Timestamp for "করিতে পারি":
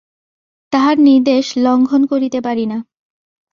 2.05-2.65